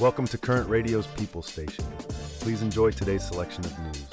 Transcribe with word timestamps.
Welcome 0.00 0.28
to 0.28 0.38
Current 0.38 0.68
Radio's 0.68 1.08
People 1.08 1.42
Station. 1.42 1.84
Please 2.38 2.62
enjoy 2.62 2.92
today's 2.92 3.26
selection 3.26 3.64
of 3.64 3.76
news. 3.80 4.06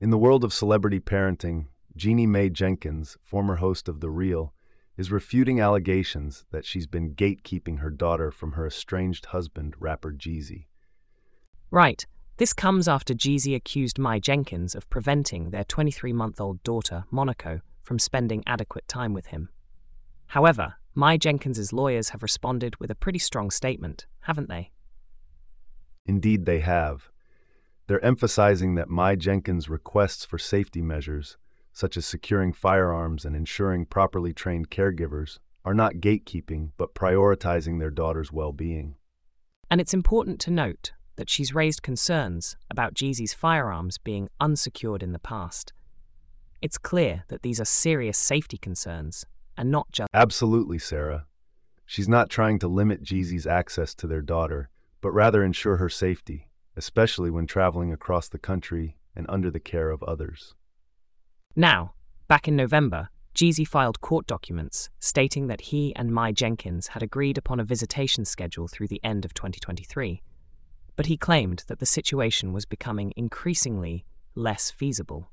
In 0.00 0.08
the 0.08 0.16
world 0.16 0.44
of 0.44 0.54
celebrity 0.54 0.98
parenting, 0.98 1.66
Jeannie 1.94 2.26
Mai 2.26 2.48
Jenkins, 2.48 3.18
former 3.20 3.56
host 3.56 3.86
of 3.86 4.00
The 4.00 4.08
Real, 4.08 4.54
is 4.96 5.12
refuting 5.12 5.60
allegations 5.60 6.46
that 6.52 6.64
she's 6.64 6.86
been 6.86 7.14
gatekeeping 7.14 7.80
her 7.80 7.90
daughter 7.90 8.30
from 8.30 8.52
her 8.52 8.66
estranged 8.66 9.26
husband, 9.26 9.74
rapper 9.78 10.10
Jeezy. 10.10 10.68
Right. 11.70 12.06
This 12.38 12.54
comes 12.54 12.88
after 12.88 13.12
Jeezy 13.12 13.54
accused 13.54 13.98
Mai 13.98 14.18
Jenkins 14.20 14.74
of 14.74 14.88
preventing 14.88 15.50
their 15.50 15.64
23 15.64 16.14
month 16.14 16.40
old 16.40 16.62
daughter, 16.62 17.04
Monaco, 17.10 17.60
from 17.82 17.98
spending 17.98 18.42
adequate 18.46 18.88
time 18.88 19.12
with 19.12 19.26
him. 19.26 19.50
However, 20.28 20.74
Mai 20.94 21.16
Jenkins's 21.16 21.72
lawyers 21.72 22.10
have 22.10 22.22
responded 22.22 22.76
with 22.80 22.90
a 22.90 22.94
pretty 22.94 23.18
strong 23.18 23.50
statement, 23.50 24.06
haven't 24.20 24.48
they? 24.48 24.70
Indeed, 26.06 26.46
they 26.46 26.60
have. 26.60 27.10
They're 27.86 28.04
emphasizing 28.04 28.74
that 28.74 28.88
Mai 28.88 29.16
Jenkins' 29.16 29.68
requests 29.68 30.24
for 30.24 30.38
safety 30.38 30.82
measures, 30.82 31.36
such 31.72 31.96
as 31.96 32.06
securing 32.06 32.52
firearms 32.52 33.24
and 33.24 33.36
ensuring 33.36 33.86
properly 33.86 34.32
trained 34.32 34.70
caregivers, 34.70 35.38
are 35.64 35.74
not 35.74 35.94
gatekeeping 35.94 36.70
but 36.76 36.94
prioritizing 36.94 37.78
their 37.78 37.90
daughter's 37.90 38.32
well 38.32 38.52
being. 38.52 38.96
And 39.70 39.80
it's 39.80 39.94
important 39.94 40.40
to 40.40 40.50
note 40.50 40.92
that 41.16 41.28
she's 41.28 41.54
raised 41.54 41.82
concerns 41.82 42.56
about 42.70 42.94
Jeezy's 42.94 43.34
firearms 43.34 43.98
being 43.98 44.28
unsecured 44.40 45.02
in 45.02 45.12
the 45.12 45.18
past. 45.18 45.72
It's 46.62 46.78
clear 46.78 47.24
that 47.28 47.42
these 47.42 47.60
are 47.60 47.64
serious 47.64 48.16
safety 48.16 48.58
concerns 48.58 49.26
and 49.56 49.70
not 49.70 49.90
just. 49.92 50.08
Absolutely, 50.12 50.78
Sarah. 50.78 51.26
She's 51.84 52.08
not 52.08 52.30
trying 52.30 52.58
to 52.60 52.68
limit 52.68 53.04
Jeezy's 53.04 53.46
access 53.46 53.94
to 53.96 54.06
their 54.06 54.22
daughter, 54.22 54.70
but 55.00 55.12
rather 55.12 55.44
ensure 55.44 55.76
her 55.76 55.88
safety, 55.88 56.48
especially 56.76 57.30
when 57.30 57.46
traveling 57.46 57.92
across 57.92 58.28
the 58.28 58.38
country 58.38 58.96
and 59.14 59.26
under 59.28 59.50
the 59.50 59.60
care 59.60 59.90
of 59.90 60.02
others. 60.02 60.54
Now, 61.54 61.94
back 62.28 62.48
in 62.48 62.56
November, 62.56 63.08
Jeezy 63.34 63.66
filed 63.66 64.00
court 64.00 64.26
documents 64.26 64.90
stating 64.98 65.46
that 65.46 65.60
he 65.60 65.94
and 65.94 66.10
Mai 66.10 66.32
Jenkins 66.32 66.88
had 66.88 67.02
agreed 67.02 67.38
upon 67.38 67.60
a 67.60 67.64
visitation 67.64 68.24
schedule 68.24 68.66
through 68.66 68.88
the 68.88 69.00
end 69.04 69.24
of 69.24 69.34
2023. 69.34 70.22
But 70.96 71.06
he 71.06 71.16
claimed 71.16 71.64
that 71.68 71.78
the 71.78 71.86
situation 71.86 72.52
was 72.54 72.64
becoming 72.64 73.12
increasingly 73.14 74.06
less 74.34 74.70
feasible. 74.70 75.30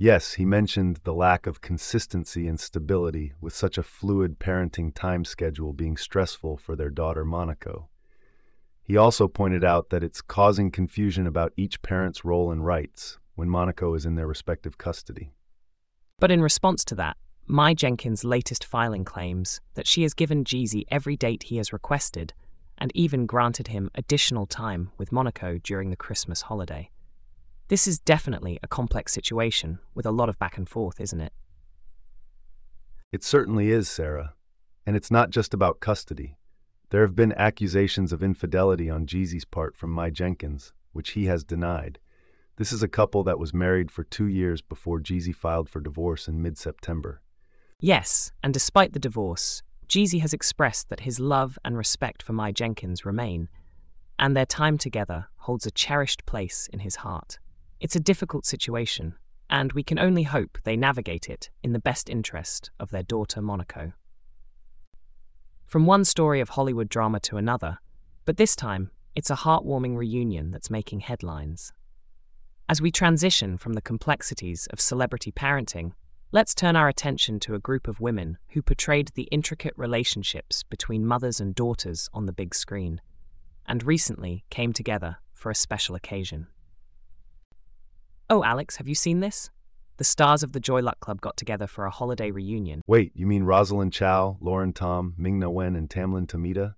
Yes, 0.00 0.34
he 0.34 0.44
mentioned 0.44 1.00
the 1.02 1.12
lack 1.12 1.48
of 1.48 1.60
consistency 1.60 2.46
and 2.46 2.60
stability 2.60 3.32
with 3.40 3.52
such 3.52 3.76
a 3.76 3.82
fluid 3.82 4.38
parenting 4.38 4.94
time 4.94 5.24
schedule 5.24 5.72
being 5.72 5.96
stressful 5.96 6.56
for 6.56 6.76
their 6.76 6.88
daughter 6.88 7.24
Monaco. 7.24 7.88
He 8.80 8.96
also 8.96 9.26
pointed 9.26 9.64
out 9.64 9.90
that 9.90 10.04
it's 10.04 10.22
causing 10.22 10.70
confusion 10.70 11.26
about 11.26 11.52
each 11.56 11.82
parent's 11.82 12.24
role 12.24 12.52
and 12.52 12.64
rights 12.64 13.18
when 13.34 13.50
Monaco 13.50 13.94
is 13.94 14.06
in 14.06 14.14
their 14.14 14.28
respective 14.28 14.78
custody. 14.78 15.32
But 16.20 16.30
in 16.30 16.42
response 16.42 16.84
to 16.86 16.94
that, 16.94 17.16
Mai 17.48 17.74
Jenkins' 17.74 18.22
latest 18.22 18.64
filing 18.64 19.04
claims 19.04 19.60
that 19.74 19.88
she 19.88 20.02
has 20.02 20.14
given 20.14 20.44
Jeezy 20.44 20.84
every 20.92 21.16
date 21.16 21.44
he 21.44 21.56
has 21.56 21.72
requested 21.72 22.34
and 22.78 22.92
even 22.94 23.26
granted 23.26 23.68
him 23.68 23.90
additional 23.96 24.46
time 24.46 24.92
with 24.96 25.10
Monaco 25.10 25.58
during 25.58 25.90
the 25.90 25.96
Christmas 25.96 26.42
holiday. 26.42 26.88
This 27.68 27.86
is 27.86 27.98
definitely 27.98 28.58
a 28.62 28.68
complex 28.68 29.12
situation 29.12 29.78
with 29.94 30.06
a 30.06 30.10
lot 30.10 30.30
of 30.30 30.38
back 30.38 30.56
and 30.56 30.66
forth, 30.66 31.00
isn't 31.00 31.20
it? 31.20 31.34
It 33.12 33.22
certainly 33.22 33.70
is, 33.70 33.88
Sarah. 33.88 34.34
And 34.86 34.96
it's 34.96 35.10
not 35.10 35.28
just 35.28 35.52
about 35.52 35.80
custody. 35.80 36.38
There 36.88 37.02
have 37.02 37.14
been 37.14 37.34
accusations 37.34 38.10
of 38.10 38.22
infidelity 38.22 38.88
on 38.88 39.06
Jeezy's 39.06 39.44
part 39.44 39.76
from 39.76 39.90
Mai 39.90 40.08
Jenkins, 40.08 40.72
which 40.92 41.10
he 41.10 41.26
has 41.26 41.44
denied. 41.44 41.98
This 42.56 42.72
is 42.72 42.82
a 42.82 42.88
couple 42.88 43.22
that 43.24 43.38
was 43.38 43.52
married 43.52 43.90
for 43.90 44.02
two 44.02 44.26
years 44.26 44.62
before 44.62 44.98
Jeezy 44.98 45.34
filed 45.34 45.68
for 45.68 45.80
divorce 45.80 46.26
in 46.26 46.40
mid 46.40 46.56
September. 46.56 47.20
Yes, 47.80 48.32
and 48.42 48.54
despite 48.54 48.94
the 48.94 48.98
divorce, 48.98 49.62
Jeezy 49.86 50.22
has 50.22 50.32
expressed 50.32 50.88
that 50.88 51.00
his 51.00 51.20
love 51.20 51.58
and 51.64 51.76
respect 51.76 52.22
for 52.22 52.32
Mai 52.32 52.50
Jenkins 52.50 53.04
remain, 53.04 53.50
and 54.18 54.34
their 54.34 54.46
time 54.46 54.78
together 54.78 55.28
holds 55.36 55.66
a 55.66 55.70
cherished 55.70 56.24
place 56.24 56.68
in 56.72 56.80
his 56.80 56.96
heart. 56.96 57.38
It's 57.80 57.94
a 57.94 58.00
difficult 58.00 58.44
situation, 58.44 59.14
and 59.48 59.72
we 59.72 59.84
can 59.84 60.00
only 60.00 60.24
hope 60.24 60.58
they 60.64 60.76
navigate 60.76 61.28
it 61.28 61.48
in 61.62 61.72
the 61.72 61.78
best 61.78 62.10
interest 62.10 62.72
of 62.80 62.90
their 62.90 63.04
daughter 63.04 63.40
Monaco. 63.40 63.92
From 65.64 65.86
one 65.86 66.04
story 66.04 66.40
of 66.40 66.50
Hollywood 66.50 66.88
drama 66.88 67.20
to 67.20 67.36
another, 67.36 67.78
but 68.24 68.36
this 68.36 68.56
time 68.56 68.90
it's 69.14 69.30
a 69.30 69.36
heartwarming 69.36 69.96
reunion 69.96 70.50
that's 70.50 70.70
making 70.70 71.00
headlines. 71.00 71.72
As 72.68 72.82
we 72.82 72.90
transition 72.90 73.56
from 73.56 73.74
the 73.74 73.80
complexities 73.80 74.66
of 74.72 74.80
celebrity 74.80 75.30
parenting, 75.30 75.92
let's 76.32 76.56
turn 76.56 76.74
our 76.74 76.88
attention 76.88 77.38
to 77.40 77.54
a 77.54 77.60
group 77.60 77.86
of 77.86 78.00
women 78.00 78.38
who 78.48 78.60
portrayed 78.60 79.12
the 79.14 79.28
intricate 79.30 79.74
relationships 79.76 80.64
between 80.64 81.06
mothers 81.06 81.40
and 81.40 81.54
daughters 81.54 82.10
on 82.12 82.26
the 82.26 82.32
big 82.32 82.56
screen, 82.56 83.00
and 83.66 83.84
recently 83.84 84.44
came 84.50 84.72
together 84.72 85.18
for 85.32 85.50
a 85.50 85.54
special 85.54 85.94
occasion. 85.94 86.48
Oh, 88.30 88.44
Alex, 88.44 88.76
have 88.76 88.86
you 88.86 88.94
seen 88.94 89.20
this? 89.20 89.48
The 89.96 90.04
stars 90.04 90.42
of 90.42 90.52
the 90.52 90.60
Joy 90.60 90.82
Luck 90.82 91.00
Club 91.00 91.20
got 91.22 91.38
together 91.38 91.66
for 91.66 91.86
a 91.86 91.90
holiday 91.90 92.30
reunion. 92.30 92.82
Wait, 92.86 93.10
you 93.14 93.26
mean 93.26 93.44
Rosalind 93.44 93.92
Chao, 93.92 94.36
Lauren 94.40 94.74
Tom, 94.74 95.14
Ming 95.16 95.38
Na 95.38 95.48
Wen, 95.48 95.74
and 95.74 95.88
Tamlyn 95.88 96.26
Tomita? 96.26 96.74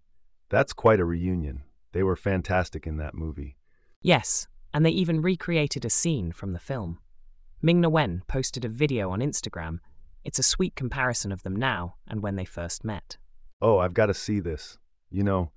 That's 0.49 0.73
quite 0.73 1.01
a 1.01 1.05
reunion. 1.05 1.65
They 1.93 2.05
were 2.05 2.15
fantastic 2.15 2.87
in 2.87 2.99
that 2.99 3.15
movie. 3.15 3.57
Yes, 4.01 4.47
and 4.73 4.87
they 4.87 4.91
even 4.91 5.23
recreated 5.23 5.85
a 5.85 5.91
scene 5.91 6.31
from 6.31 6.53
the 6.53 6.61
film. 6.61 7.01
Ming 7.61 7.81
Na 7.81 7.89
Wen 7.89 8.23
posted 8.29 8.65
a 8.65 8.69
video 8.69 9.11
on 9.11 9.19
Instagram. 9.19 9.81
It's 10.25 10.39
a 10.39 10.45
sweet 10.45 10.77
comparison 10.77 11.33
of 11.33 11.43
them 11.43 11.57
now 11.57 11.97
and 12.07 12.23
when 12.23 12.37
they 12.37 12.45
first 12.45 12.85
met. 12.85 13.17
Oh, 13.61 13.79
I've 13.79 13.95
got 13.95 14.07
to 14.07 14.15
see 14.15 14.39
this. 14.39 14.79
You 15.11 15.25
know, 15.25 15.51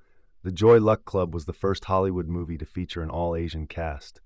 The 0.43 0.51
Joy 0.51 0.79
Luck 0.79 1.05
Club 1.05 1.35
was 1.35 1.45
the 1.45 1.53
first 1.53 1.85
Hollywood 1.85 2.27
movie 2.27 2.57
to 2.57 2.65
feature 2.65 3.03
an 3.03 3.11
all 3.11 3.35
Asian 3.35 3.67
cast. 3.67 4.21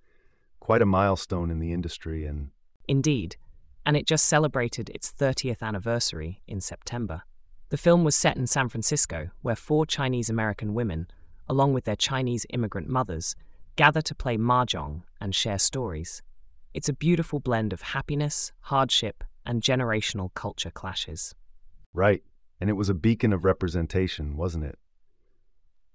Quite 0.60 0.82
a 0.82 0.86
milestone 0.86 1.50
in 1.50 1.60
the 1.60 1.74
industry, 1.74 2.26
and 2.26 2.50
Indeed, 2.88 3.38
and 3.86 3.96
it 3.96 4.06
just 4.06 4.26
celebrated 4.26 4.90
its 4.90 5.12
30th 5.12 5.62
anniversary 5.62 6.42
in 6.48 6.62
September. 6.62 7.24
The 7.70 7.78
film 7.78 8.04
was 8.04 8.16
set 8.16 8.38
in 8.38 8.48
San 8.48 8.70
Francisco, 8.70 9.30
where 9.42 9.56
four 9.56 9.86
Chinese 9.86 10.30
American 10.30 10.74
women, 10.74 11.08
along 11.50 11.74
with 11.74 11.86
their 11.86 11.96
Chinese 11.96 12.46
immigrant 12.50 12.88
mothers, 12.88 13.36
gather 13.76 14.02
to 14.02 14.16
play 14.16 14.38
mahjong 14.38 15.04
and 15.22 15.36
share 15.36 15.60
stories. 15.60 16.22
It's 16.74 16.90
a 16.90 16.94
beautiful 16.94 17.40
blend 17.40 17.74
of 17.74 17.82
happiness, 17.82 18.52
hardship, 18.62 19.24
and 19.46 19.62
generational 19.62 20.34
culture 20.34 20.72
clashes. 20.72 21.34
right, 21.94 22.24
and 22.60 22.70
it 22.70 22.74
was 22.74 22.90
a 22.90 22.94
beacon 22.94 23.34
of 23.34 23.46
representation, 23.46 24.36
wasn't 24.36 24.66
it? 24.66 24.80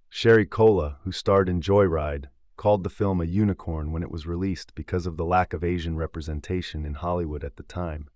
Sherry 0.09 0.47
Cola, 0.47 0.99
who 1.05 1.13
starred 1.13 1.49
in 1.49 1.61
Joyride, 1.61 2.27
called 2.57 2.85
the 2.85 2.91
film 2.91 3.21
a 3.21 3.25
unicorn 3.25 3.93
when 3.93 4.03
it 4.03 4.11
was 4.11 4.27
released 4.27 4.75
because 4.75 5.07
of 5.07 5.17
the 5.17 5.25
lack 5.25 5.53
of 5.53 5.65
Asian 5.65 5.97
representation 5.97 6.85
in 6.85 6.95
Hollywood 6.95 7.45
at 7.45 7.57
the 7.57 7.63
time. 7.63 8.09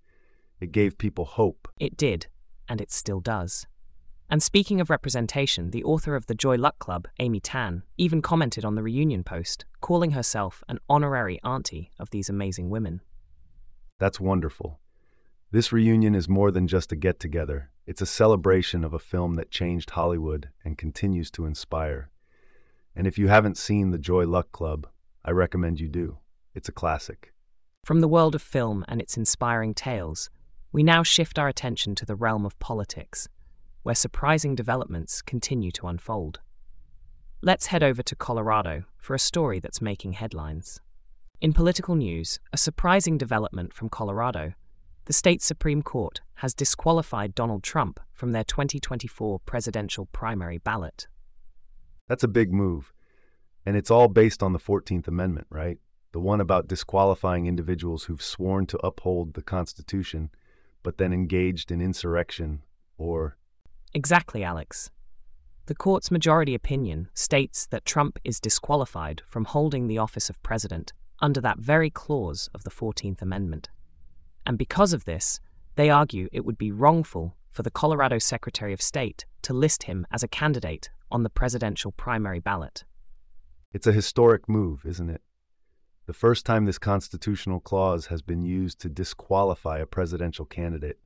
It 0.60 0.72
gave 0.72 0.98
people 0.98 1.24
hope. 1.24 1.68
It 1.78 1.96
did, 1.96 2.26
and 2.68 2.80
it 2.80 2.90
still 2.90 3.20
does. 3.20 3.66
And 4.28 4.42
speaking 4.42 4.80
of 4.80 4.90
representation, 4.90 5.70
the 5.70 5.84
author 5.84 6.16
of 6.16 6.26
The 6.26 6.34
Joy 6.34 6.56
Luck 6.56 6.78
Club, 6.78 7.06
Amy 7.20 7.38
Tan, 7.38 7.84
even 7.96 8.22
commented 8.22 8.64
on 8.64 8.74
the 8.74 8.82
reunion 8.82 9.22
post, 9.22 9.64
calling 9.80 10.12
herself 10.12 10.64
an 10.68 10.80
honorary 10.88 11.38
auntie 11.44 11.90
of 11.98 12.10
these 12.10 12.28
amazing 12.28 12.68
women. 12.68 13.02
That's 14.00 14.18
wonderful. 14.18 14.80
This 15.52 15.72
reunion 15.72 16.16
is 16.16 16.28
more 16.28 16.50
than 16.50 16.66
just 16.66 16.90
a 16.90 16.96
get 16.96 17.20
together, 17.20 17.70
it's 17.86 18.02
a 18.02 18.06
celebration 18.06 18.82
of 18.82 18.92
a 18.92 18.98
film 18.98 19.34
that 19.34 19.52
changed 19.52 19.90
Hollywood 19.90 20.48
and 20.64 20.76
continues 20.76 21.30
to 21.30 21.46
inspire. 21.46 22.10
And 22.96 23.06
if 23.06 23.18
you 23.18 23.28
haven't 23.28 23.58
seen 23.58 23.90
The 23.90 23.98
Joy 23.98 24.24
Luck 24.24 24.50
Club, 24.52 24.88
I 25.24 25.30
recommend 25.30 25.78
you 25.78 25.88
do. 25.88 26.18
It's 26.54 26.68
a 26.68 26.72
classic. 26.72 27.34
From 27.84 28.00
the 28.00 28.08
world 28.08 28.34
of 28.34 28.42
film 28.42 28.84
and 28.88 29.00
its 29.00 29.16
inspiring 29.16 29.74
tales, 29.74 30.30
we 30.72 30.82
now 30.82 31.02
shift 31.02 31.38
our 31.38 31.46
attention 31.46 31.94
to 31.96 32.06
the 32.06 32.16
realm 32.16 32.46
of 32.46 32.58
politics, 32.58 33.28
where 33.82 33.94
surprising 33.94 34.54
developments 34.54 35.20
continue 35.22 35.70
to 35.72 35.86
unfold. 35.86 36.40
Let's 37.42 37.66
head 37.66 37.82
over 37.82 38.02
to 38.02 38.16
Colorado 38.16 38.84
for 38.96 39.14
a 39.14 39.18
story 39.20 39.60
that's 39.60 39.82
making 39.82 40.14
headlines. 40.14 40.80
In 41.40 41.52
political 41.52 41.94
news, 41.94 42.40
a 42.52 42.56
surprising 42.56 43.18
development 43.18 43.74
from 43.74 43.90
Colorado 43.90 44.54
the 45.06 45.12
state's 45.12 45.46
Supreme 45.46 45.82
Court 45.82 46.20
has 46.34 46.52
disqualified 46.52 47.32
Donald 47.32 47.62
Trump 47.62 48.00
from 48.12 48.32
their 48.32 48.42
2024 48.42 49.38
presidential 49.46 50.06
primary 50.06 50.58
ballot. 50.58 51.06
That's 52.08 52.24
a 52.24 52.28
big 52.28 52.52
move. 52.52 52.92
And 53.64 53.76
it's 53.76 53.90
all 53.90 54.08
based 54.08 54.42
on 54.42 54.52
the 54.52 54.58
14th 54.58 55.08
Amendment, 55.08 55.46
right? 55.50 55.78
The 56.12 56.20
one 56.20 56.40
about 56.40 56.68
disqualifying 56.68 57.46
individuals 57.46 58.04
who've 58.04 58.22
sworn 58.22 58.66
to 58.66 58.78
uphold 58.86 59.34
the 59.34 59.42
Constitution, 59.42 60.30
but 60.82 60.98
then 60.98 61.12
engaged 61.12 61.70
in 61.70 61.80
insurrection 61.80 62.62
or 62.96 63.36
Exactly, 63.92 64.44
Alex. 64.44 64.90
The 65.66 65.74
court's 65.74 66.10
majority 66.10 66.54
opinion 66.54 67.08
states 67.12 67.66
that 67.66 67.84
Trump 67.84 68.18
is 68.22 68.40
disqualified 68.40 69.22
from 69.26 69.46
holding 69.46 69.88
the 69.88 69.98
office 69.98 70.30
of 70.30 70.42
president 70.42 70.92
under 71.20 71.40
that 71.40 71.58
very 71.58 71.90
clause 71.90 72.48
of 72.54 72.62
the 72.62 72.70
14th 72.70 73.20
Amendment. 73.20 73.68
And 74.44 74.58
because 74.58 74.92
of 74.92 75.06
this, 75.06 75.40
they 75.74 75.90
argue 75.90 76.28
it 76.30 76.44
would 76.44 76.58
be 76.58 76.70
wrongful 76.70 77.36
for 77.50 77.62
the 77.62 77.70
Colorado 77.70 78.18
Secretary 78.18 78.72
of 78.72 78.80
State 78.80 79.24
to 79.42 79.52
list 79.52 79.84
him 79.84 80.06
as 80.12 80.22
a 80.22 80.28
candidate 80.28 80.90
on 81.10 81.22
the 81.22 81.30
presidential 81.30 81.92
primary 81.92 82.40
ballot. 82.40 82.84
It's 83.72 83.86
a 83.86 83.92
historic 83.92 84.48
move, 84.48 84.84
isn't 84.84 85.10
it? 85.10 85.22
The 86.06 86.12
first 86.12 86.46
time 86.46 86.64
this 86.64 86.78
constitutional 86.78 87.60
clause 87.60 88.06
has 88.06 88.22
been 88.22 88.42
used 88.42 88.80
to 88.80 88.88
disqualify 88.88 89.78
a 89.78 89.86
presidential 89.86 90.44
candidate. 90.44 90.98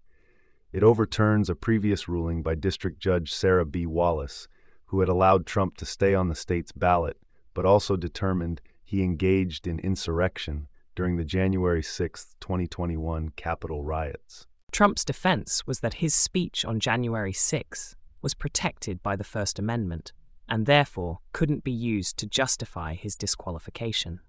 It 0.73 0.83
overturns 0.83 1.49
a 1.49 1.55
previous 1.55 2.09
ruling 2.09 2.43
by 2.43 2.55
District 2.55 3.01
Judge 3.01 3.33
Sarah 3.33 3.65
B. 3.65 3.87
Wallace, 3.87 4.47
who 4.87 5.01
had 5.01 5.09
allowed 5.09 5.47
Trump 5.47 5.77
to 5.79 5.87
stay 5.87 6.15
on 6.15 6.29
the 6.29 6.35
state's 6.35 6.73
ballot, 6.73 7.17
but 7.55 7.65
also 7.65 7.97
determined 7.97 8.61
he 8.85 9.03
engaged 9.03 9.67
in 9.67 9.79
insurrection 9.81 10.69
during 10.95 11.17
the 11.17 11.25
January 11.25 11.83
6, 11.83 12.37
2021 12.41 13.31
Capitol 13.37 13.83
riots. 13.83 14.47
Trump's 14.71 15.05
defense 15.05 15.67
was 15.67 15.81
that 15.81 15.95
his 15.95 16.15
speech 16.15 16.65
on 16.65 16.79
January 16.79 17.33
6 17.33 17.97
was 18.23 18.35
protected 18.35 19.03
by 19.03 19.17
the 19.17 19.25
First 19.25 19.59
Amendment 19.59 20.13
and 20.49 20.67
therefore 20.67 21.21
couldn't 21.33 21.65
be 21.65 21.71
used 21.71 22.17
to 22.19 22.27
justify 22.27 22.95
his 22.95 23.17
disqualification. 23.17 24.21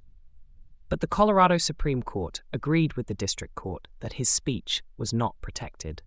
But 0.87 0.99
the 0.99 1.07
Colorado 1.07 1.57
Supreme 1.57 2.03
Court 2.03 2.41
agreed 2.53 2.93
with 2.93 3.07
the 3.07 3.13
District 3.13 3.55
Court 3.55 3.87
that 4.01 4.13
his 4.13 4.29
speech 4.29 4.83
was 4.97 5.13
not 5.13 5.35
protected. 5.41 6.03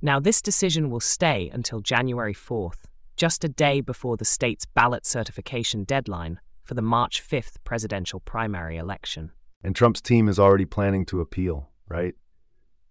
Now, 0.00 0.18
this 0.18 0.42
decision 0.42 0.90
will 0.90 1.00
stay 1.00 1.50
until 1.52 1.80
January 1.80 2.34
4th, 2.34 2.86
just 3.16 3.44
a 3.44 3.48
day 3.48 3.80
before 3.80 4.16
the 4.16 4.24
state's 4.24 4.64
ballot 4.64 5.04
certification 5.04 5.84
deadline 5.84 6.40
for 6.62 6.74
the 6.74 6.82
March 6.82 7.22
5th 7.22 7.56
presidential 7.64 8.20
primary 8.20 8.76
election. 8.76 9.32
And 9.62 9.74
Trump's 9.74 10.00
team 10.00 10.28
is 10.28 10.38
already 10.38 10.64
planning 10.64 11.04
to 11.06 11.20
appeal, 11.20 11.68
right? 11.88 12.14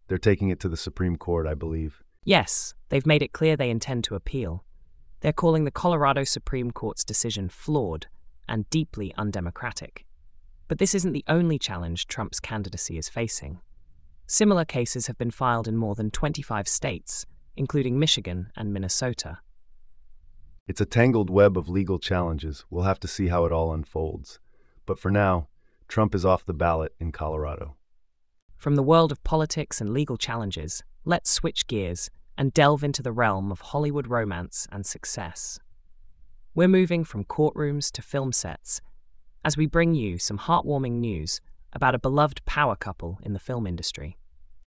They're 0.08 0.18
taking 0.18 0.50
it 0.50 0.60
to 0.62 0.69
the 0.69 0.78
Supreme 0.78 1.16
Court, 1.16 1.48
I 1.48 1.54
believe. 1.54 2.04
Yes, 2.28 2.74
they've 2.90 3.06
made 3.06 3.24
it 3.24 3.32
clear 3.32 3.56
they 3.56 3.70
intend 3.70 4.04
to 4.04 4.16
appeal. 4.16 4.66
They're 5.22 5.32
calling 5.32 5.64
the 5.64 5.72
Colorado 5.72 6.26
Supreme 6.26 6.72
Court's 6.72 7.06
decision 7.06 7.48
flawed 7.48 8.08
and 8.50 8.70
deeply 8.70 9.14
undemocratic. 9.18 10.06
But 10.68 10.78
this 10.78 10.94
isn't 10.94 11.14
the 11.14 11.24
only 11.30 11.58
challenge 11.58 12.06
Trump's 12.06 12.42
candidacy 12.42 12.98
is 12.98 13.08
facing. 13.08 13.62
Similar 14.26 14.66
cases 14.66 15.08
have 15.08 15.18
been 15.18 15.32
filed 15.32 15.70
in 15.70 15.78
more 15.78 15.96
than 15.96 16.12
25 16.12 16.68
states, 16.68 17.26
including 17.56 17.98
Michigan 17.98 18.52
and 18.58 18.74
Minnesota. 18.74 19.40
It's 20.68 20.82
a 20.82 20.86
tangled 20.86 21.30
web 21.30 21.58
of 21.58 21.70
legal 21.70 21.98
challenges. 21.98 22.66
We'll 22.70 22.84
have 22.84 23.00
to 23.00 23.08
see 23.08 23.30
how 23.30 23.46
it 23.46 23.54
all 23.54 23.72
unfolds. 23.72 24.42
But 24.86 25.00
for 25.00 25.10
now, 25.10 25.48
Trump 25.88 26.14
is 26.14 26.26
off 26.26 26.46
the 26.46 26.54
ballot 26.54 26.94
in 27.00 27.14
Colorado. 27.14 27.78
From 28.58 28.76
the 28.76 28.84
world 28.84 29.14
of 29.14 29.24
politics 29.24 29.80
and 29.80 29.92
legal 29.92 30.18
challenges, 30.18 30.84
let's 31.06 31.30
switch 31.30 31.68
gears 31.68 32.10
and 32.38 32.54
delve 32.54 32.84
into 32.84 33.01
the 33.01 33.12
realm 33.12 33.51
of 33.51 33.62
Hollywood 33.62 34.07
romance 34.07 34.68
and 34.72 34.86
success. 34.86 35.60
We're 36.54 36.68
moving 36.68 37.04
from 37.04 37.24
courtrooms 37.24 37.92
to 37.92 38.01
film 38.01 38.31
sets 38.31 38.81
as 39.44 39.56
we 39.56 39.66
bring 39.66 39.94
you 39.95 40.18
some 40.18 40.39
heartwarming 40.39 40.94
news 40.94 41.39
about 41.74 41.95
a 41.95 42.00
beloved 42.00 42.44
power 42.45 42.75
couple 42.75 43.19
in 43.24 43.34
the 43.34 43.39
film 43.39 43.66
industry. 43.66 44.18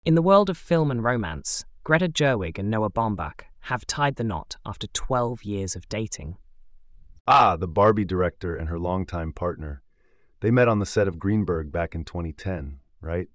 In 0.06 0.16
the 0.16 0.22
world 0.22 0.50
of 0.50 0.58
film 0.58 0.92
and 0.92 1.04
romance, 1.04 1.66
Greta 1.84 2.08
Gerwig 2.08 2.58
and 2.58 2.70
Noah 2.70 2.90
Baumbach 2.90 3.42
have 3.62 3.86
tied 3.86 4.16
the 4.16 4.24
knot 4.24 4.56
after 4.66 4.88
12 4.88 5.44
years 5.44 5.76
of 5.76 5.90
dating. 5.90 6.38
Ah, 7.28 7.56
the 7.56 7.68
Barbie 7.68 8.06
director 8.06 8.56
and 8.56 8.70
her 8.70 8.80
longtime 8.80 9.34
partner. 9.34 9.82
They 10.40 10.52
met 10.52 10.68
on 10.68 10.80
the 10.80 10.86
set 10.86 11.08
of 11.08 11.20
Greenberg 11.20 11.72
back 11.72 11.94
in 11.94 12.06
2010, 12.06 12.80
right? 13.02 13.28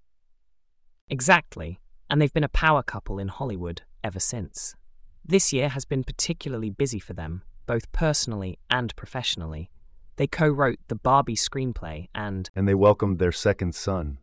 Exactly, 1.08 1.80
and 2.08 2.20
they've 2.20 2.32
been 2.32 2.44
a 2.44 2.48
power 2.48 2.82
couple 2.82 3.19
in 3.19 3.28
Hollywood 3.28 3.82
ever 4.04 4.20
since. 4.20 4.76
This 5.24 5.52
year 5.52 5.70
has 5.70 5.84
been 5.84 6.04
particularly 6.04 6.70
busy 6.70 7.00
for 7.00 7.14
them, 7.14 7.42
both 7.66 7.90
personally 7.90 8.58
and 8.70 8.94
professionally, 8.94 9.70
they 10.16 10.26
co 10.26 10.48
wrote 10.48 10.78
the 10.88 10.94
Barbie 10.94 11.36
screenplay 11.36 12.08
and. 12.14 12.48
And 12.54 12.68
they 12.68 12.74
welcomed 12.74 13.18
their 13.18 13.32
second 13.32 13.74
son. 13.74 14.18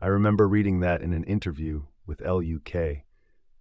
I 0.00 0.06
remember 0.06 0.48
reading 0.48 0.80
that 0.80 1.00
in 1.00 1.12
an 1.12 1.24
interview 1.24 1.84
with 2.06 2.22
Elle 2.22 2.42
UK. 2.42 3.04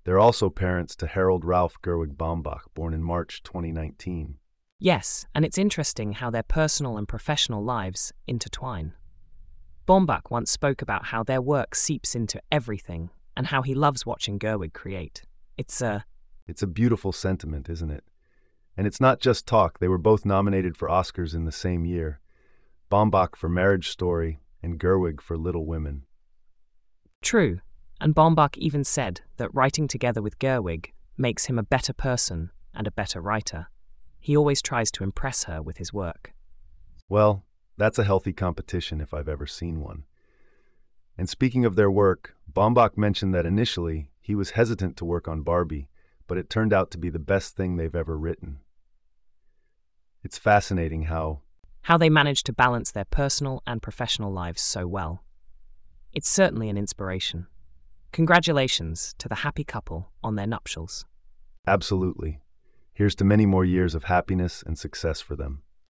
They're 0.03 0.19
also 0.19 0.49
parents 0.49 0.95
to 0.97 1.07
Harold 1.07 1.45
Ralph 1.45 1.81
Gerwig 1.81 2.15
Baumbach, 2.15 2.61
born 2.73 2.93
in 2.93 3.03
March 3.03 3.41
2019. 3.43 4.37
Yes, 4.77 5.25
and 5.33 5.45
it's 5.45 5.57
interesting 5.57 6.13
how 6.13 6.29
their 6.29 6.43
personal 6.43 6.97
and 6.97 7.07
professional 7.07 7.63
lives 7.63 8.11
intertwine. 8.27 8.93
Baumbach 9.87 10.29
once 10.29 10.51
spoke 10.51 10.81
about 10.81 11.07
how 11.07 11.23
their 11.23 11.41
work 11.41 11.75
seeps 11.75 12.15
into 12.15 12.41
everything 12.51 13.09
and 13.35 13.47
how 13.47 13.61
he 13.61 13.73
loves 13.73 14.05
watching 14.05 14.39
Gerwig 14.39 14.73
create. 14.73 15.23
It's 15.57 15.81
a. 15.81 16.05
It's 16.47 16.61
a 16.61 16.67
beautiful 16.67 17.11
sentiment, 17.11 17.69
isn't 17.69 17.91
it? 17.91 18.03
And 18.77 18.85
it's 18.85 19.01
not 19.01 19.19
just 19.19 19.47
talk, 19.47 19.79
they 19.79 19.87
were 19.87 19.97
both 19.97 20.25
nominated 20.25 20.75
for 20.75 20.89
Oscars 20.89 21.33
in 21.33 21.45
the 21.45 21.51
same 21.51 21.85
year 21.85 22.19
Baumbach 22.91 23.35
for 23.35 23.49
Marriage 23.49 23.89
Story 23.89 24.39
and 24.61 24.79
Gerwig 24.79 25.21
for 25.21 25.37
Little 25.37 25.65
Women. 25.65 26.03
True, 27.21 27.59
and 27.99 28.13
Baumbach 28.13 28.57
even 28.57 28.83
said 28.83 29.21
that 29.37 29.53
writing 29.53 29.87
together 29.87 30.21
with 30.21 30.37
Gerwig 30.39 30.91
makes 31.17 31.45
him 31.45 31.57
a 31.57 31.63
better 31.63 31.93
person 31.93 32.51
and 32.73 32.85
a 32.85 32.91
better 32.91 33.21
writer. 33.21 33.67
He 34.19 34.35
always 34.35 34.61
tries 34.61 34.91
to 34.91 35.03
impress 35.03 35.45
her 35.45 35.61
with 35.61 35.77
his 35.77 35.93
work. 35.93 36.33
Well, 37.09 37.45
that's 37.77 37.99
a 37.99 38.03
healthy 38.03 38.33
competition 38.33 39.01
if 39.01 39.13
I've 39.13 39.29
ever 39.29 39.47
seen 39.47 39.81
one. 39.81 40.03
And 41.17 41.29
speaking 41.29 41.65
of 41.65 41.75
their 41.75 41.91
work, 41.91 42.35
Baumbach 42.51 42.97
mentioned 42.97 43.33
that 43.33 43.45
initially 43.45 44.09
he 44.21 44.35
was 44.35 44.51
hesitant 44.51 44.97
to 44.97 45.05
work 45.05 45.27
on 45.27 45.41
Barbie, 45.41 45.89
but 46.27 46.37
it 46.37 46.49
turned 46.49 46.73
out 46.73 46.91
to 46.91 46.97
be 46.97 47.09
the 47.09 47.19
best 47.19 47.55
thing 47.55 47.77
they've 47.77 47.95
ever 47.95 48.17
written. 48.17 48.59
It's 50.23 50.37
fascinating 50.37 51.03
how 51.03 51.41
how 51.83 51.97
they 51.99 52.09
manage 52.09 52.41
to 52.43 52.51
balance 52.51 52.91
their 52.91 53.05
personal 53.05 53.61
and 53.67 53.79
professional 53.79 54.31
lives 54.31 54.59
so 54.59 54.87
well. 54.87 55.23
It's 56.13 56.27
certainly 56.27 56.67
an 56.67 56.79
inspiration. 56.79 57.45
Congratulations 58.11 59.13
to 59.19 59.29
the 59.29 59.35
happy 59.35 59.63
couple 59.63 60.09
on 60.23 60.35
their 60.35 60.47
nuptials. 60.47 61.05
Absolutely. 61.67 62.39
Here's 62.93 63.13
to 63.15 63.23
many 63.23 63.45
more 63.45 63.65
years 63.65 63.93
of 63.93 64.05
happiness 64.05 64.63
and 64.65 64.79
success 64.79 65.21
for 65.21 65.35
them. 65.35 65.61